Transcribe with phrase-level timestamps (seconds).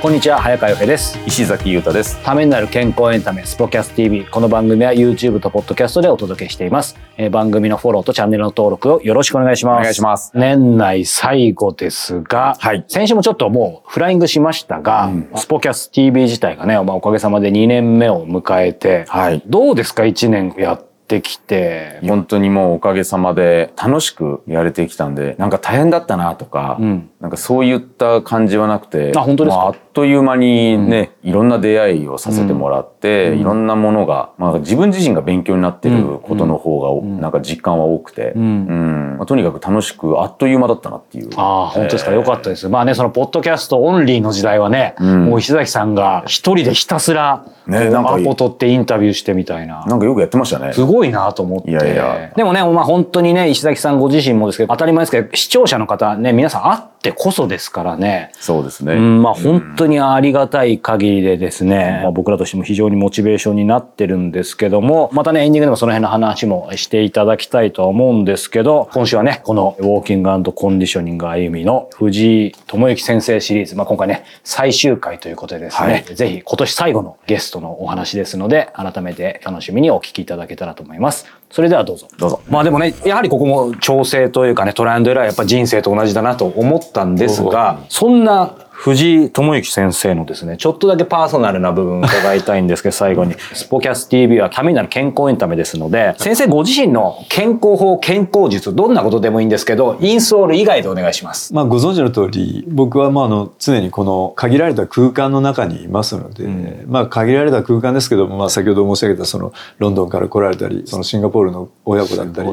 [0.00, 1.18] こんにちは早川洋平です。
[1.26, 2.24] 石崎裕太です。
[2.24, 9.80] ためになる健康エンタメスポキャス TV この番組は YouTube とポッドキャストでお届けしています、えー番組のフォローとチャンネルの登録をよろしくお願いします。
[9.80, 10.32] お願いします。
[10.34, 12.82] 年内最後ですが、はい。
[12.88, 19.42] 先週もちょっともうフライングしましたが、スポキャス TV 自体がね、まあ、おかげさまで2年目を迎えて、はい。
[19.44, 20.89] どうですか？1年やって
[21.20, 27.10] きて本当にもうおかげさまで楽しくやれてきたんでなんか大変だったなとか、ん。
[27.20, 29.58] なんかそういった感じはなくてあ本当ですか？
[29.58, 39.16] まあ、あっという間にね、いろんな出会いをさせてもらって、いろんなものが、まあ、自分自身が勉強になってることの方が、なんか実感は多くて、うん。
[39.18, 41.30] まあ、とにかく楽しくあっという間だったなっていう。
[41.36, 42.12] ああ、本当ですか？
[42.12, 42.68] よかったです。
[42.68, 45.26] まあね、そのポッドキャストオンリーの時代はね、ん。
[45.26, 49.84] もう石崎さんが一人でひたすら、ねなんかアポ取ってインタビューしてみたいな。
[49.86, 50.72] なんかよくやってましたね。
[50.72, 51.70] すごいなと思って。
[51.70, 58.30] いやいやでもね、まあ本当にね、石崎さんご自身もですけど、当たり前ですけど、視聴者の方ね、皆さん会ってこそですからね。
[58.34, 58.94] そうですね。
[58.94, 81.39] うん、まあ本当にありがたい限りでですね、まあ、僕らとしても非常にモチベーションになってるんですけども、またね、エンディングでもその辺の話もしていただきたいとは思うんですけど、今週はね、このウォーキングコンディショニング歩みの藤井智之先生シリーズ、まあ今回ね、最終回ということでですね、はいぜひ今年最後のゲストのお話ですので、改めて楽しみにお聞きいただけたらと思います。
[81.50, 82.06] それではどうぞ。
[82.16, 93.34] どうぞまあでもね、やはりここも調整というかね、トライアンドエラーやっぱ人生と同じだなと思ったんですが、そんな藤井智之先生のですね、ちょっとだけパーソナルな部分を伺いたいんですけど、最後に。
[93.52, 101.52] スポキャス TV はためになる健康エンタメですので、先生ご自身の健康法、健康術、どんなことでもいいんですけど、インソール以外でお願いします。
[101.52, 106.48] まあ、ご存知の通り僕はまああの常にこの限られた空間の中にいますので、
[106.86, 112.50] まあ限られた空間ですけども、まあ、先ほど申し上げたそのロンドンから来られたりそのシンガポールの親子だったり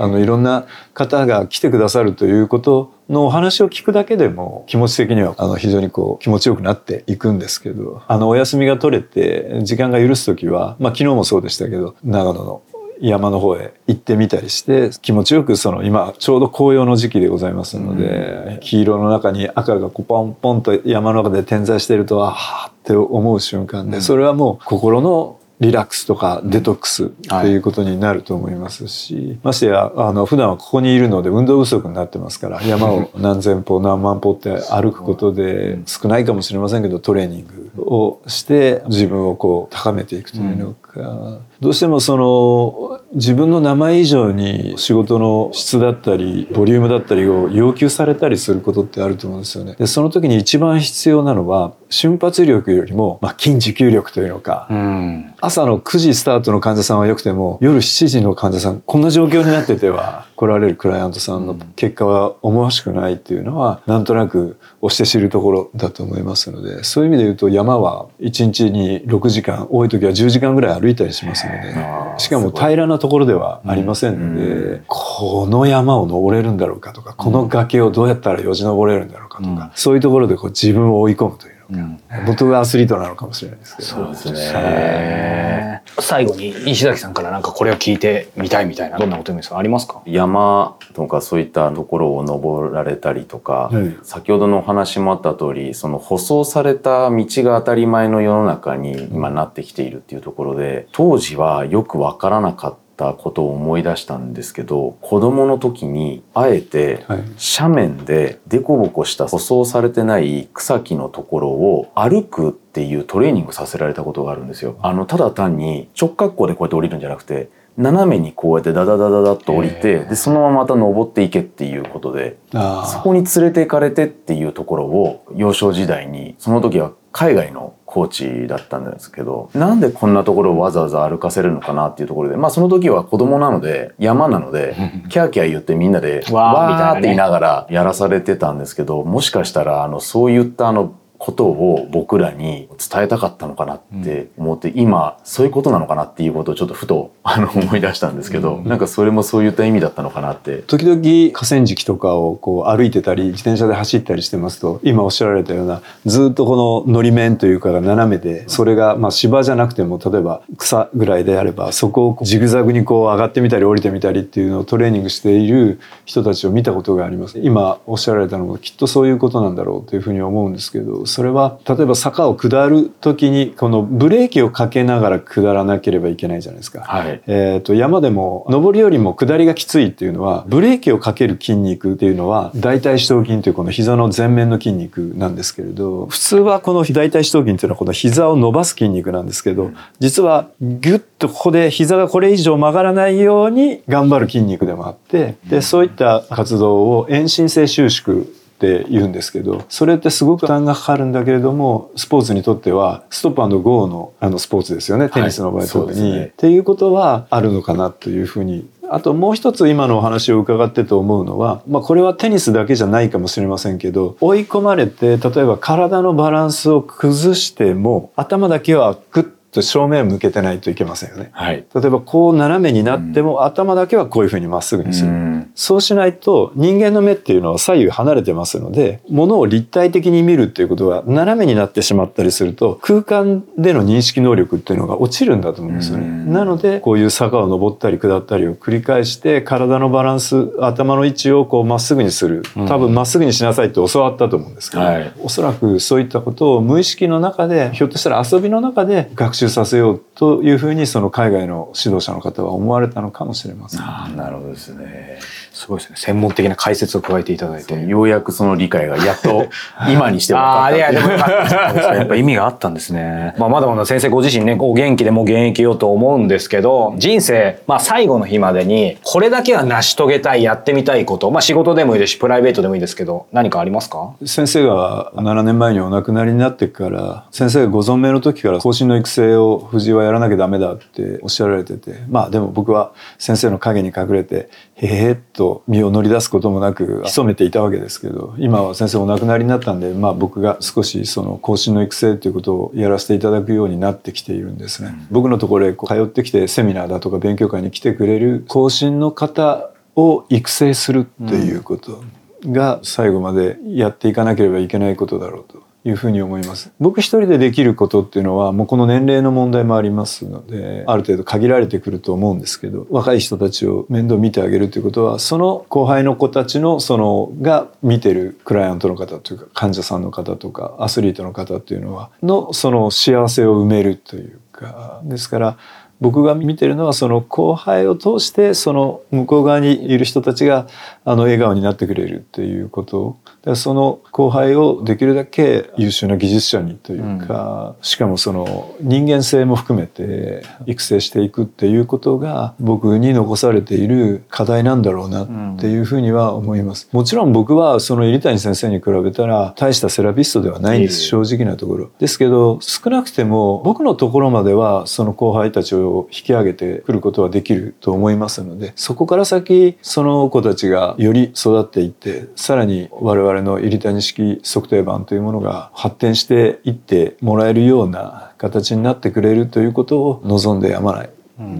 [0.00, 12.62] あのいろんな方が来てくださるということのお話を聞くだけでも気持ち的にはあの非常にこう気持ちよくなっていくんですけどあのお休みが取れて時間が許す時は、まあ、昨日もそうでしたけど長野の
[13.00, 49.74] 山の方へ行ってみたりして気持ちよくその今ちょうど紅葉の時期でございますので、黄色の中に赤がこうポンポンと山の中で点在しているとああって思う瞬間で、それはもう心のリラックスとかデトックスっていうことになると思いますし、ましてやあの普段はここにいるので運動不足になってますから山を何千歩何万歩って歩くことで少ないかもしれませんけどトレーニングをして自分をこう高めていくというのか、どうしてもその自分の名前以上に仕事の質だったりボリュームだったりを要求されたりすることってあると思うんですよね。
[49.78, 55.34] でその時に一番必要なのは瞬発力よりも、まあ、筋持久力というのか、うん。
[55.40, 71.74] 朝の9時スタートの患者さんは良くても夜7時の患者さんこんな状況になってては来られるクライアントさんの結果は思わしくないっていうのはなんとなく押して知るところだと思いますのでそういう意味で言うと山は1日に6時間多い時は10時間ぐらい歩いたりしますので
[72.18, 83.88] しかも平らなところではありませんのでこの山を登れるんだろうかとかこの崖をどうやったらよじ登れるんだろうかとかそういうところでこう自分を追い込むというのか僕がアスリートなのかもしれないですけど。
[83.88, 84.52] そうですね。
[84.54, 85.68] えー
[86.00, 90.02] 最後に石崎さんからなんかこれを聞いてみたいみたいな、どんなことでもいいですかありますか？
[90.06, 102.78] 山とかそういったところを登られたりとか、はい先ほどのお話もあった通りその舗装された道が当たり前の世の中に今なってきているっていうところで当時はよくわからなかった
[103.14, 107.22] ことを思い出したんですけど子供の時にあえてはい。
[107.58, 114.76] 斜面でデコボコした舗装されてない草木のところを歩くっていうトレーニングさせられたことがあるんですよ。
[114.82, 134.76] あのただ単に直角行でこうやって降りるんじゃなくて斜めにこうやってダダダダダッと降りてでそのまままた登っていけっていうことでそこに連れて行かれてっていうところを幼少時代にその時は海外のコーチだったんですけどなんでこんなところをわざわざ歩かせるのかなっていうところでまあその時は子供なので山なので
[135.08, 136.82] キャーキャー言ってみんなでわーみたいなね。
[136.82, 150.62] わーって言いながらやらされてたんですけどもしかしたらあのそういったあのことを僕らに伝えたかったのかなって思って、今そういうことなのかなっていうことをちょっとふとあの 思い出したんですけど、なんかそれもそういった意味だったのかなって。
[150.66, 167.38] 時々河川敷とかをこう歩いてたり自転車で走ったりしてますと今おっしゃられたようなずっとこののり面というかが斜めでそれがまあ芝じゃなくても例えば草ぐらいであればそこをジグザグにこう上がってみたり降りてみたりっていうのをトレーニングしている人たちを見たことがあります。
[167.38, 176.82] 今おっしゃられたのもきっとそういうことなんだろうというふうに思うんですけどそれは例えば坂を下る時にこのブレーキをかけながら下らなければいけないじゃないですか。
[176.82, 177.20] はい。
[177.26, 198.26] えー、と山でも上りよりも下りがきついっていうのはブレーキをかける筋肉っていうのは大腿四頭筋というこの膝の前面の筋肉なんですけれど普通はこの大腿四頭筋っていうのはこの膝を伸ばす筋肉なんですけど実はギュッとここで膝がこれ以上曲がらないように頑張る筋肉でもあってでそういった活動を遠心性収縮
[198.58, 206.24] って言うんですけどそれってすごく負担がかかるんだけれどもスポーツにとってはストップゴーのあのスポーツですよねテニスの場合特に、そうですね。
[206.26, 208.68] っていうことはあるのかなというふうに。
[208.90, 221.30] あともう一つ今のお話を伺ってと思うのは、まあ、これはテニスだけじゃないかもしれませんけど追い込まれて例えば体のバランスを崩しても頭だけはグッと正面を向けてないといけませんよね。
[221.32, 221.64] はい。
[221.74, 225.10] 例えばこう斜めになっても、頭だけはこういうふうにまっすぐにする。
[225.10, 225.28] うん
[225.58, 236.04] そうしないと人間の目っていうのは左右離れてますので物を立体的に見るっていうことは斜めになってしまったりすると空間での認識能力っていうのが落ちるんだと思うんですよね。
[236.04, 253.80] うんなのでこういう坂を登ったり下ったりを繰り返して体のバランス頭の位置をこうまっすぐにする多分まっすぐにしなさいって教わったと思うんですけど、はいおそらくそういったことを無意識の中でひょっとしたら遊びの中で学習させようというふうにその海外の指導者の方は思われたのかもしれません。
[253.82, 255.18] あなるほどですね。
[255.58, 255.96] すごいですね。
[255.96, 257.84] 専門的な解説を加えていただいて。
[257.86, 259.46] ようやくその理解がやっと
[259.90, 263.34] 今にして分かああ、ったいや、でもよかったですやっぱ意味があったんですね。
[263.38, 274.10] まあ、まだまだ先生ご自身ね、お元気でもう現役よと思うんですけど、人生、まあ、最後の日までに、これだけは成し遂げたい、やってみたいこと、まあ、仕事でもいいですし、プライベートでもいいですけど、何かありますか？
[274.24, 284.48] 先生が7年前にお亡くなりになってから先生がご存命の時から後進の育成を藤井はやらなきゃダメだっておっしゃられててまあでも僕は先生の陰に隠れて
[284.80, 294.94] へへっと身を乗り出すこともなく潜めていたわけですけど今は先生お亡くなりになったんでまあ僕が少しその後進の育成ということをやらせていただくようになってきているんですね。
[295.10, 302.04] 僕のところへ通ってきてセミナーだとか勉強会に来てくれる後進の方を育成するっていうこと
[302.46, 306.70] が最後までやっていかなければいけないことだろうというふうに思います。
[306.78, 325.58] 僕一人でできることっていうのはもうこの年齢の問題もありますのである程度限られてくると思うんですけど若い人たちを面倒見てあげるということはその後輩の子たちのそのが見てるクライアントの方というか患者さんの方とかアスリートの方っていうのはのその幸せを埋めるというかですから
[326.00, 330.68] 僕が見てるのはその後輩を通してその向こう側にいる人たちが
[331.04, 346.88] あの笑顔になってくれるっていうことだからその後輩をできるだけ優秀な技術者にというか、しかもその人間性も含めて育成していくっていうことが僕に残されている課題なんだろうなっていうふうには思います。
[346.92, 351.90] もちろん僕はその入谷先生に比べたら大したセラピストではないんです正直なところ。
[351.98, 371.10] ですけど少なくても僕のところまではその後輩たちを引き上げてくることはできると思いますのでそこから先その子たちがより育っていってさらに我々の入谷式測定板というものが発展していってもらえるような形になってくれるということを望んでやまない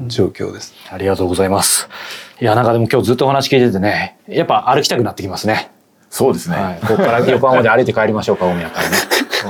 [0.09, 0.75] 状況です。
[0.91, 1.89] ありがとうございます。
[2.41, 5.71] いや、なんかでも今日ずっとお話聞いててね、やっぱ歩きたくなってきますね。
[6.11, 6.57] そうですね。
[6.57, 6.81] はい。
[6.81, 8.97] ここから横浜まで歩いて帰りましょうか、大宮からね。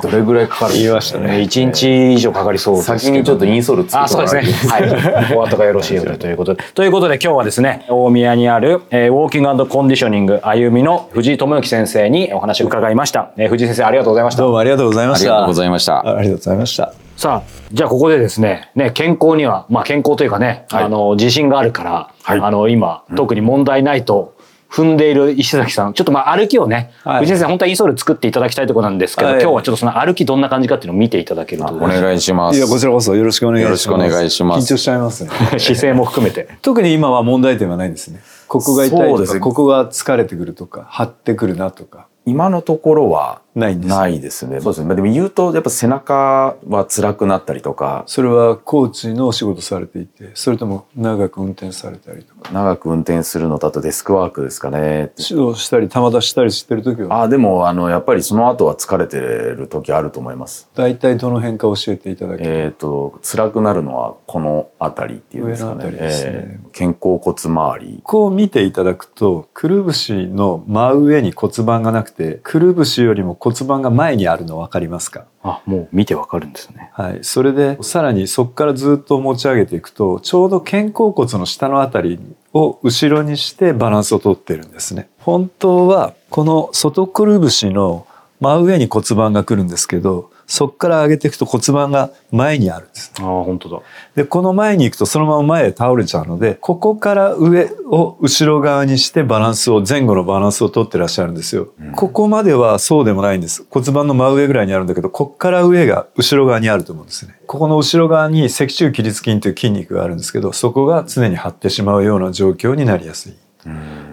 [0.02, 4.70] どれぐらいかかる言いましたね一日以上かかりそうですけど先にちょっとインソールつけてもらあ、そうですね。
[4.70, 5.36] はい。
[5.36, 6.62] お後がよろしいようでということで。
[6.74, 13.32] ということで今日はですね、大宮にある、えーウォーキングコンディショニング歩みの藤井智之先生にお話を伺いました。
[13.36, 14.52] えー藤井先生ありがとうございましたどう。
[14.52, 15.26] もありがとうございました。
[15.26, 15.94] ありがとうございました。
[15.96, 16.92] あありがとうございました。
[17.16, 24.34] さあ、じゃあここでですね、ね、健康には、まあ健康というかね、あの、自信があるから、はいあの、今、特に問題ないと
[24.70, 31.75] 踏んでいる石崎さん、ちょっとまあ歩きをね、はい藤井先生、本当はインソール作っていただきたいところなんですけど、はい今日はちょっとその歩きどんな感じかっていうのを見ていただけると。
[31.75, 32.58] お願いします。
[32.58, 33.88] いや、こちらこそよろしくお願いします。
[33.88, 35.30] よろしくお願いします緊張しちゃいますね。
[35.58, 36.48] 姿勢も含めて。
[36.60, 38.20] 特に今は問題点はないんですね。
[38.46, 42.06] ここが痛いとか、ねここが疲れてくるとか、張ってくるなとか。
[42.26, 44.60] 今のところはないんですないですね。
[44.60, 44.86] そうですね。
[44.86, 55.12] まあでも言うと、やっぱ背中は辛くなったりとか、それはコーチのお仕事されていてそれとも長く運転されたりとか長く運転するのだとデスクワークですかね。
[55.18, 60.68] 指導したり球出したりしてる時はああ、でも、あの、やっぱりその後は疲れてる時あると思います。
[60.74, 65.90] 大体どの辺か教えていただけえっ、と、辛くなるのはこの辺りっていうんですかね。
[65.90, 68.00] ですねえー肩甲骨周り。
[68.04, 75.24] こう見ていただくとくるぶしの真上に骨盤がなくてくるぶしよりも骨盤が前にあるの分かりますか？
[75.42, 76.90] あ、もう見てわかるんですね。
[76.92, 82.18] はい、それでさらにそこからずっと持ち上げていくとちょうど肩甲骨の下のあたり
[82.52, 85.08] を後ろにしてバランスをとってるんですね。
[85.20, 88.06] 本当はこの外くるぶしの
[88.40, 93.12] 真上に骨盤が来るんですけどそこから上げていくと骨盤が前にあるんです。
[93.20, 93.80] ああ、本当だ。
[94.16, 103.64] でこの前に行くとそのまま前へ倒れちゃうのでここから上を後ろ側にしてバランスを前後のバランスをとってらっしゃるんですよ、ここまではそうでもないんです。
[103.70, 107.38] 骨盤の真上ぐらいにあるんだけどここから上が後ろ側にあると思うんですね。
[107.46, 113.34] ここの後ろ側に脊柱起立筋という筋肉があるんですけどそこが常に張ってしまうような状況になりやすい。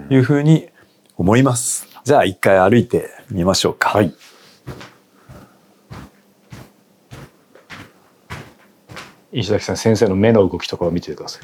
[0.10, 0.68] というふうに
[1.18, 1.88] 思います。
[2.04, 3.90] じゃあ一回歩いてみましょうか。
[3.90, 4.14] はい。
[9.32, 11.44] 石崎さん、先生の目の動きとかを見ててください。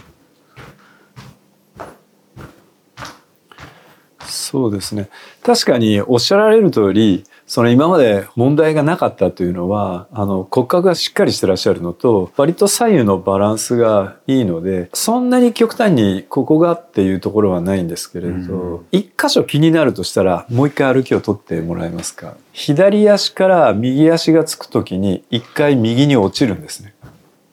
[4.27, 5.09] そうですね。
[5.43, 22.35] 確かにおっしゃられる通りその今まで問題がなかったというのはあの骨格がしっかりしてらっしゃるのと割と左右のバランスがいいのでそんなに極端にここがっていうところはないんですけれど一箇所気になるとしたらもう一回歩きを取ってもらえますか？
[22.53, 26.93] 左足から右足がつく時に一回右に落ちるんですね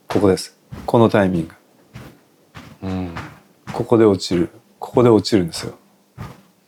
[0.09, 0.57] ここです。
[0.87, 1.49] このタイミン
[2.83, 2.89] グ。
[2.89, 3.15] うん。
[3.75, 4.49] ここで落ちる。
[4.79, 5.75] ここで落ちるんですよ。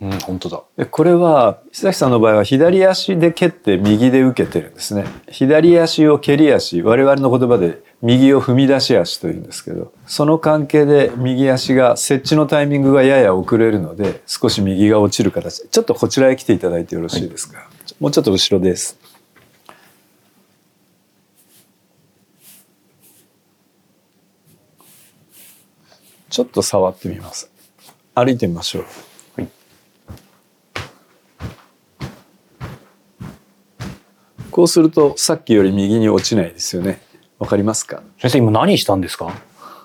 [0.02, 0.62] うん、本当だ。
[0.76, 5.06] でこれは石崎さんの場合は左足で蹴って右で受けてるんですね。
[5.30, 15.66] 左足を蹴り足我々の言葉で右を踏み出し足というんですけどその関係で右足が設置のタイミングがやや遅れるので少し右が落ちる形。
[15.68, 17.68] ちょっとこちらへ来ていただいてよろしいですか、
[18.00, 18.98] もうちょっと後ろです
[26.30, 27.50] ちょっと触ってみます
[28.14, 28.84] 歩いてみましょう
[34.50, 37.00] こうするとさっきより右に落ちないですよね。
[37.38, 38.02] わかりますか？
[38.18, 39.32] 先生、今何したんですか？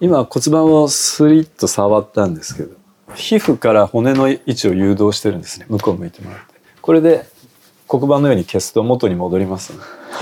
[0.01, 2.75] 今骨盤をスリッと触ったんですけど、
[3.13, 5.67] 皮膚から骨の位置を誘導してるんですね。
[5.69, 6.55] 向こう向いてもらって。
[6.81, 7.27] これで
[7.87, 9.73] 黒板のように消すと元に戻ります、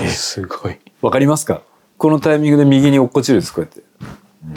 [0.02, 0.78] え、すごい。
[1.00, 1.62] わかりますか？
[1.96, 3.82] このタイミングで右に落っこちるんです、こうやって。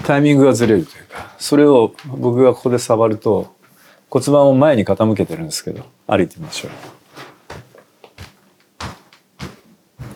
[0.03, 3.55] タイミングがずれるというか、それを僕がここで触ると
[4.09, 6.71] 骨盤を前に傾けてるんですけど、歩いてみましょう。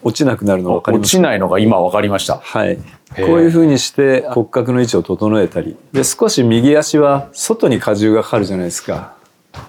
[0.04, 1.08] 落ちなくなるの分かります？
[1.08, 2.40] 落ちないのが今分かりました。
[2.40, 2.78] はい。
[2.78, 2.84] こ
[3.16, 5.78] ういうふうにして骨格の位置を整えたり。
[5.92, 9.16] で、少し右足は外に荷重がかかるじゃないですか。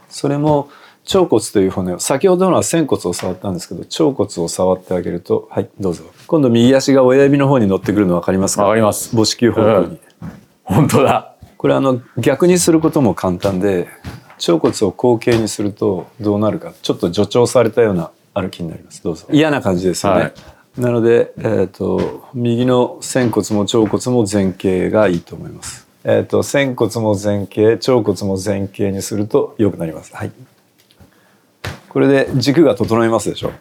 [0.09, 0.71] それも
[1.04, 6.04] 腸骨という骨を、先ほどのは仙骨を触ったんですけど、腸骨を触ってあげると、はい、どうぞ。
[6.26, 8.62] 今度右足が親指の方に乗ってくるの分かりますか？
[8.62, 9.11] わかります。
[9.16, 9.99] 母子球方向に。
[10.64, 11.35] 本当だ。
[11.59, 13.88] これあの逆にすることも簡単で
[14.37, 16.73] 腸骨を後傾にするとどうなるか。
[16.82, 19.02] ちょっと助長されたような歩きになります。
[19.02, 19.26] どうぞ。
[19.30, 20.32] 嫌な感じですよね、はい。
[20.80, 25.87] なので、えー、と右の仙骨も腸骨も前傾がいいと思います。
[26.04, 30.14] えー、と仙骨も前傾腸骨も前傾にすると良くなります。
[30.14, 30.32] はい
[31.92, 33.52] これで軸が整いますでしょ？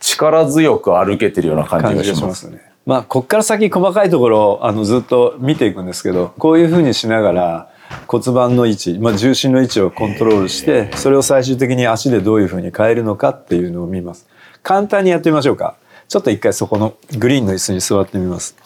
[0.00, 2.34] 力強く歩けてるような感じがしま。
[2.34, 2.62] すすね。
[2.86, 7.70] まあこっから先細かいところをあのずっと見ていくんですけどこういうふうにしながら
[8.08, 14.26] 骨盤の位置、まあ、重心の位置をコントロールしてそれを最終的に足でどういうふうに変えるのかっていうのを見ます。
[14.62, 15.76] 簡単にやってみましょうか。
[16.08, 18.56] ちょっと一回そこのグリーンの椅子に座ってみます。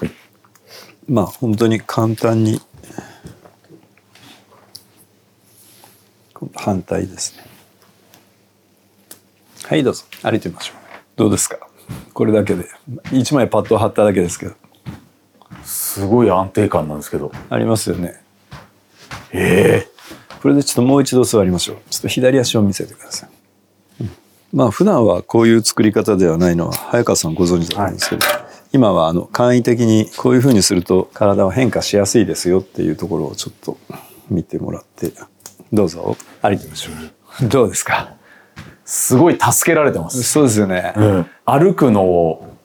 [1.09, 2.61] まあ本当に簡単に
[6.55, 7.50] 反対ですね。
[9.71, 10.77] はいどうぞ歩いてみましょう。
[11.15, 11.57] どうですか？
[12.13, 12.65] これだけで
[13.13, 14.55] 一枚パッドを貼っただけですけど
[15.63, 17.31] すごい安定感なんですけど。
[17.49, 18.21] ありますよね。
[19.33, 19.89] ええ
[20.43, 21.77] これでちょっともう一度座りましょう。
[21.89, 23.31] ちょっと左足を見せてください。
[24.01, 24.11] うん
[24.53, 28.27] まあ普段はこういう作り方ではないのは早川さんご存知だと思うんですけど、
[28.73, 33.79] 今はあの簡易的にこういうふうにすると体は変化しやすいですよっていうところをちょっと
[34.31, 35.13] 見てもらって
[35.73, 36.91] どうぞ歩いてみましょ
[37.45, 37.49] う。
[37.49, 38.17] どうですか？
[38.91, 40.21] すごい助けられてます。
[40.25, 40.93] そうですよね。
[40.97, 41.27] うん。
[41.45, 42.57] 歩くのを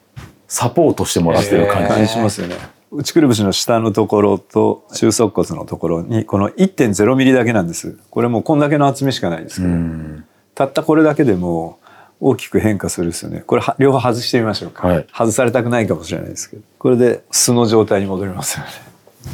[0.48, 2.08] サポートしてもらってる感じ。
[2.08, 2.55] しますよね。
[2.91, 8.00] 内くるぶしの下のところと中足骨のところにこの1.0ミリだけなんです。
[8.10, 10.25] これもうこんだけの厚みしかないですけど、うん。
[10.55, 11.77] たったこれだけでも
[12.20, 18.72] 大きく変化するですよねこれは両方外してみましょうか、はい外されたくないかもしれないですけどこれで素の状態に戻りますよね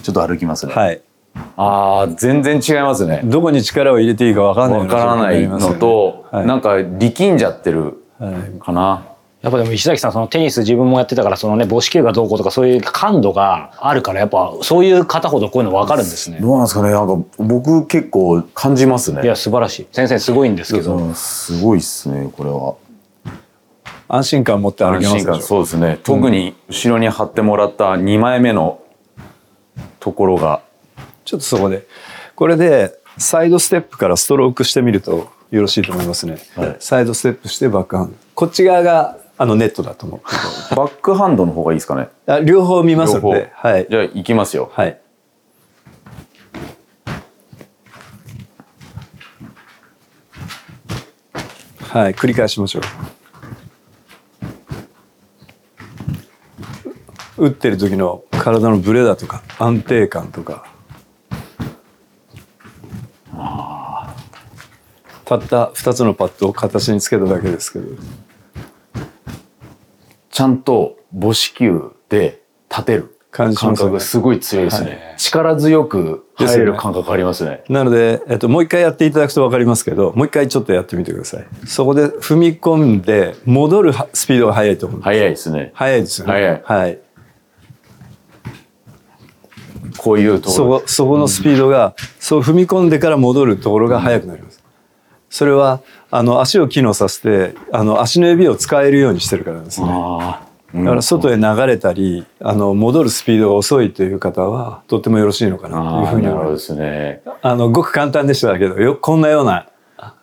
[0.02, 0.74] ちょっと歩きますね。
[0.74, 1.02] はい
[1.36, 3.22] ああ、全然違いますね。
[3.24, 9.06] どこに力を入れていいか分かんないわからないのと、はいなんか力んじゃってるはいかな。
[9.42, 16.40] やっぱでも石崎さんそのテニス自分もやってたからそのね母子球がどうこうとかそういう感度があるからやっぱそういう方ほどこういうの分かるんですね。
[16.40, 19.24] どうなんですかねなんか僕結構感じますね。
[19.24, 22.76] いや素晴らしい先生すごいんですけど、うんすごいっすね、これは。
[24.08, 26.00] 安心感持って歩安心感きますでしょそうですね。
[26.04, 28.80] 特に後ろに貼ってもらった2枚目の
[30.00, 30.62] ところが、
[31.32, 31.88] ちょっとそこで。
[32.36, 36.76] これでサイドステップからストロークしてみるとよろしいと思いますね、はい。
[36.82, 38.18] サイドステップしてバックハンド。
[38.36, 40.76] こっち側があのネットだと思う。
[40.76, 42.10] バックハンドの方がいいですかね。
[42.28, 43.88] あ両方見ますの両ではい。
[43.90, 44.70] じゃあ行きますよ。
[44.74, 45.00] はい。
[51.80, 52.82] はい繰り返しましょ
[57.38, 57.46] う。
[57.46, 60.66] 打ってる時の体のブレだとか安定感とか
[65.40, 67.86] たった2つのパッドを形につけただけですけど。
[70.30, 75.16] ちゃんと母子球で立てる感覚がすごい強いですね。
[75.18, 77.64] 力強く入れる感覚ありますね。
[77.70, 81.46] なので、えっと、もう一回やっていただくと分かりますけどもう一回ちょっとやってみてください。
[81.66, 85.06] そこで踏み込んで戻るはスピードが速いと思うんです。
[85.06, 85.72] 早いですね。
[85.74, 86.34] 速いですよね。
[86.34, 86.62] 速い。
[86.64, 87.00] はい。
[89.98, 90.80] こういうとこそろ。
[90.80, 94.61] こそこのスピードがそう踏み込んでから戻るところが速くなります
[95.32, 99.88] それはあの足を機能させてあの足の指を使えるようにしてるからですね。
[99.90, 100.42] あ
[100.74, 106.68] だから外へ流れたりあの戻るスピードが遅いという方はとってもよろしいのかなというふうに思います。
[106.68, 107.22] すね。
[107.42, 109.68] あのごく簡単でしたけどよこんなような。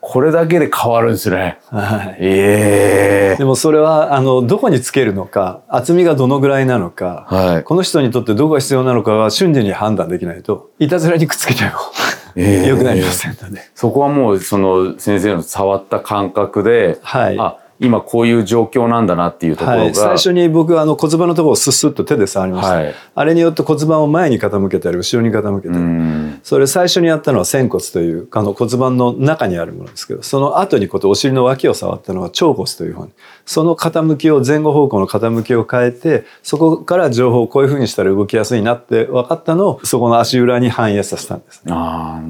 [0.01, 1.59] これだけで変わるんですね。
[1.71, 2.17] はい。
[2.21, 7.65] ええでもそれはあのどこにつけるのか厚みがどのぐらいなのか、はい。
[7.65, 17.39] この人にとってどこが必要なのかは瞬時に判断できないといたずらにくっつけてもええ良くなりませんので、そこはもうその先生の触った感覚で、はい。
[17.39, 22.95] あ今こういう状況なんだなっていうところが、はい、最初に僕はあの骨盤のところをスッスッと手で触りました、はい。
[23.15, 26.41] あれによって骨盤を前に傾けたり後ろに傾けたうり、ん。
[26.43, 33.13] それ最初にやったのは仙骨というあの骨盤の中にあるものですけどその後にこうやってお尻の脇を触ったのは腸骨という方に。
[33.47, 41.73] その傾きを前後方向の傾きを変えてそこから情報をこういうふうにしたら動きやすいなって分かったのをそこの足裏に反映させたんですね。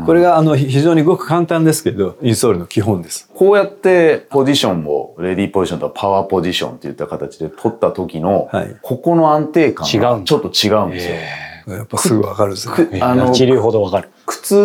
[0.06, 3.28] これがあの非常にごく簡単ですけどインソールの基本です。
[3.34, 11.76] こうやってポジションをレディーポジションとパワーポジションっていった形で取った時の、はいここの安定感がちょっと違うんですよ。
[11.76, 12.74] やっぱすぐ分かるんですね。
[12.74, 14.08] くあの一流ほど分かる。
[14.26, 14.56] 靴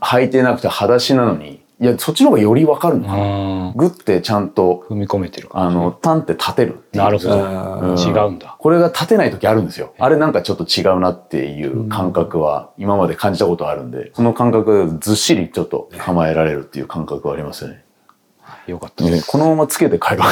[0.00, 3.24] 履いてなくて裸足なのにいやそっちの方がよりわかるのかな。
[3.24, 7.96] うんグってちゃんと踏み込めてるあのタンって立てるなるほど。
[7.96, 8.56] 違うんだ。
[8.58, 9.94] これが立てない時あるんですよ。
[9.98, 17.83] あれなんかちょっと違うなっていう感覚は今まで感じたことあるんで、その感覚がずっしりちょっと構えられるっていう感覚はありますよね。
[18.66, 19.04] よかった。
[19.04, 20.24] ねこのままつけて帰ろ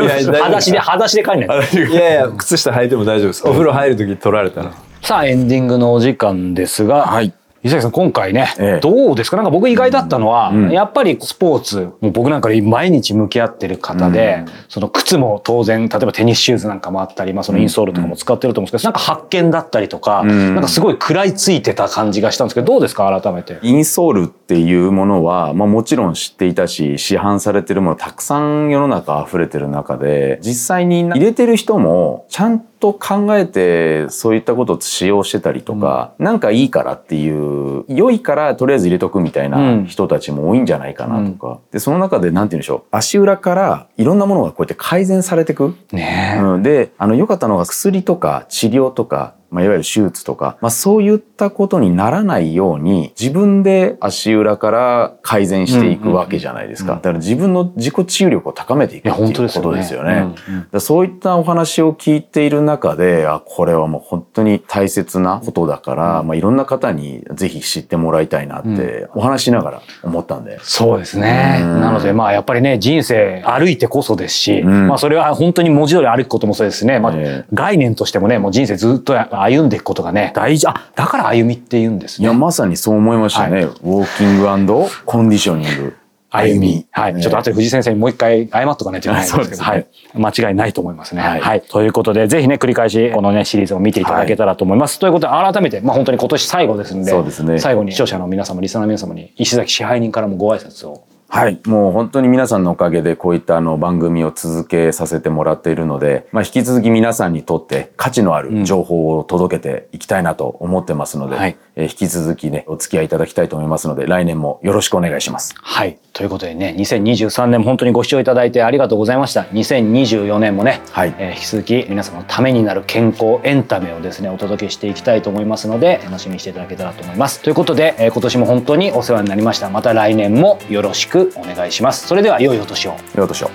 [0.00, 0.04] う。
[0.04, 1.78] いや裸足で、裸足で帰んないと。
[1.78, 3.46] いやいや靴下履いても大丈夫です。
[3.46, 4.72] お風呂入る時取られたら。
[5.02, 7.32] さあ、エンディングのお時間ですが、はい。
[7.62, 8.80] 伊崎さん、今回ね、ええ。
[8.80, 9.36] どうですか？
[9.36, 10.70] なんか僕意外だったのは、うん。
[10.70, 14.52] やっぱりスポーツ、もう僕なんかで毎日向き合ってる方で、うん。
[14.68, 20.54] その靴も当然、例えばテニスシューズなんかもあったり、まあそのインソールとかも使ってると思うんですけど、なんか発見だったりとか、うん。
[20.54, 23.20] なんかすごい食らいついてた感じがしたんですけど、どうですか？
[23.20, 23.58] 改めて。
[23.60, 41.60] インソールっていうものは、まあもちろん知っていたし、市販されてるものたくさん世の中溢れてる中で、実際に入れてる人も、ちゃんと考えて、そういったことを使用してたりとか、なんかいいからっていう、良いからとりあえず入れとくみたいな人たちも多いんじゃないかなとか。
[41.70, 45.74] で、その中でなんて言うんでしょう、足裏からいろんなものがこうやって改善されてく。
[45.92, 46.40] ねえ。
[46.40, 56.94] うん、で、あの、良かったのが薬とか治療とか、まあ、いわゆる手術とか、まあ、そういったことにならないように、自分で足裏から改善していくわけじゃないですか。
[56.94, 60.34] だから自分の自己治癒力を高めていくっていうこ本当ですよねとですよね。
[60.72, 70.58] うそういったお話を聞いている中で、あ、これはもう本当に大切なことだから、まあ、いろんな方にぜひ知ってもらいたいなって、お話しながら思ったんで。
[70.62, 71.60] そうですね。
[71.62, 77.00] うんなのでまあやっぱりね人生歩いてこそですし、うんまあそれは本当に文字通り歩くこともそうですしね。
[77.00, 80.66] まあええ概念としてもねもう人生ずっと歩んでいくことがね大事。
[80.68, 82.26] あだから歩みって言うんですね。
[82.26, 83.62] いや、まさにそう思いましたね。
[83.62, 85.96] ウォーキングコンディショニング。
[86.30, 86.86] 歩み。
[86.92, 87.14] はい。
[87.14, 89.86] ねちょっと後で藤井先生にもう一回謝っとかないといけないんですけど、はい。
[90.14, 91.22] 間違いないと思いますね。
[91.22, 91.40] は。
[91.40, 94.98] はいいということで、ぜひね、繰り返し、このね、シリーズを見ていただけたらと思います。
[95.00, 101.04] ということで、改めて、まあ本当に今年最後ですんで、そうですね最後に視聴者の皆様、リスナーの皆様に、石崎支配人からもご挨拶を。
[101.32, 101.60] はい。
[101.64, 115.54] もう本当に皆さんのおかげでこういったあの番組を続けさせてもらっているので、まあ引き続き皆さんにとって価値のある情報を届けていきたいなと思ってますので、はいえー引き続きね、お付き合いいただきたいと思いますので、来年もよろしくお願いします。
[115.56, 115.98] はい。
[116.12, 119.42] ということでね、2023年も本当にご視聴いただいてありがとうございました。
[119.42, 127.40] 2024年もね、はいえー引き続き皆様のためになる健康エンタメをですね、お届けしていきたいと思いますので、楽しみにしていただけたらと思います。
[127.40, 129.70] ということで、えー今年も本当にお世話になりました。
[129.70, 132.06] また来年もよろしくお願いします。
[132.06, 132.90] それでは良いお年を。
[132.90, 133.50] よろとしょ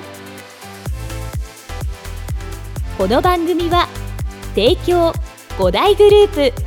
[2.98, 3.88] この番組は
[4.56, 5.12] 提供
[5.58, 6.62] 5大グループ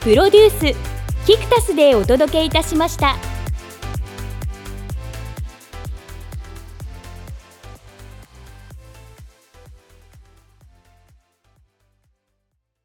[0.00, 3.35] プロデュースキクタスでお届けいたしました。